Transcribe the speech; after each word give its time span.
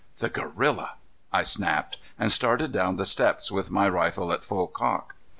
"The 0.17 0.29
gorilla," 0.29 0.93
I 1.31 1.43
snapped, 1.43 1.99
and 2.17 2.31
started 2.31 2.71
down 2.71 2.95
the 2.95 3.05
steps 3.05 3.51
with 3.51 3.69
my 3.69 3.87
rifle 3.87 4.31
at 4.33 4.43
full 4.43 4.65
cock. 4.65 5.13